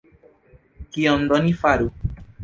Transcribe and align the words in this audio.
Kion 0.95 1.27
do 1.33 1.37
ni 1.43 1.51
faru? 1.59 1.87